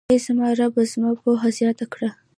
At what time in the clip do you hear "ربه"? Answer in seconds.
0.59-0.81